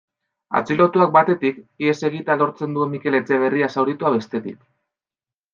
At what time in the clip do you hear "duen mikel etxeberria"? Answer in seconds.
2.79-3.71